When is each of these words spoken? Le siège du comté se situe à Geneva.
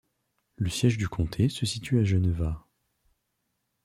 Le 0.55 0.67
siège 0.67 0.97
du 0.97 1.07
comté 1.07 1.47
se 1.47 1.63
situe 1.67 1.99
à 1.99 2.03
Geneva. 2.03 2.65